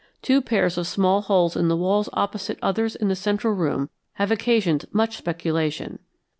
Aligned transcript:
Two 0.23 0.41
pairs 0.41 0.79
of 0.79 0.87
small 0.87 1.21
holes 1.21 1.55
in 1.55 1.67
the 1.67 1.77
walls 1.77 2.09
opposite 2.13 2.57
others 2.59 2.95
in 2.95 3.07
the 3.07 3.15
central 3.15 3.53
room 3.53 3.91
have 4.13 4.31
occasioned 4.31 4.85
much 4.91 5.15
speculation. 5.17 5.99